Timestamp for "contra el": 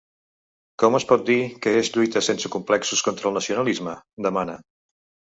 3.09-3.35